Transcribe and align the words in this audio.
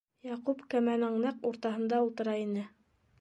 Яҡуп 0.27 0.61
кәмәнең 0.73 1.19
нәҡ 1.25 1.45
уртаһында 1.49 1.99
ултыра 2.07 2.35
ине. 2.47 2.65